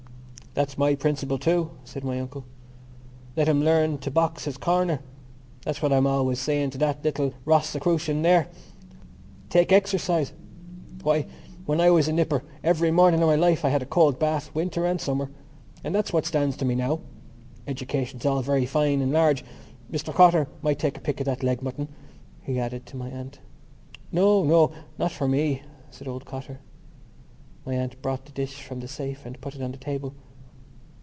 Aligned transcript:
"That's 0.53 0.77
my 0.77 0.95
principle, 0.95 1.37
too," 1.37 1.71
said 1.85 2.03
my 2.03 2.19
uncle. 2.19 2.43
"Let 3.37 3.47
him 3.47 3.63
learn 3.63 3.99
to 3.99 4.11
box 4.11 4.43
his 4.43 4.57
corner. 4.57 4.99
That's 5.63 5.81
what 5.81 5.93
I'm 5.93 6.05
always 6.05 6.39
saying 6.39 6.71
to 6.71 6.77
that 6.79 7.07
Rosicrucian 7.45 8.21
there: 8.21 8.49
take 9.49 9.71
exercise. 9.71 10.33
Why, 11.03 11.25
when 11.65 11.79
I 11.79 11.89
was 11.89 12.09
a 12.09 12.11
nipper 12.11 12.43
every 12.65 12.91
morning 12.91 13.21
of 13.21 13.27
my 13.29 13.37
life 13.37 13.63
I 13.63 13.69
had 13.69 13.81
a 13.81 13.85
cold 13.85 14.19
bath, 14.19 14.53
winter 14.53 14.85
and 14.85 14.99
summer. 14.99 15.31
And 15.85 15.95
that's 15.95 16.11
what 16.11 16.25
stands 16.25 16.57
to 16.57 16.65
me 16.65 16.75
now. 16.75 16.99
Education 17.65 18.19
is 18.19 18.25
all 18.25 18.41
very 18.41 18.65
fine 18.65 19.01
and 19.01 19.13
large.... 19.13 19.45
Mr 19.89 20.13
Cotter 20.13 20.49
might 20.61 20.79
take 20.79 20.97
a 20.97 21.01
pick 21.01 21.21
of 21.21 21.25
that 21.27 21.43
leg 21.43 21.61
mutton," 21.61 21.87
he 22.43 22.59
added 22.59 22.85
to 22.87 22.97
my 22.97 23.07
aunt. 23.07 23.39
"No, 24.11 24.43
no, 24.43 24.73
not 24.97 25.13
for 25.13 25.29
me," 25.29 25.61
said 25.91 26.09
old 26.09 26.25
Cotter. 26.25 26.59
My 27.65 27.73
aunt 27.73 28.01
brought 28.01 28.25
the 28.25 28.33
dish 28.33 28.61
from 28.61 28.81
the 28.81 28.89
safe 28.89 29.25
and 29.25 29.39
put 29.39 29.55
it 29.55 29.61
on 29.61 29.71
the 29.71 29.77
table. 29.77 30.13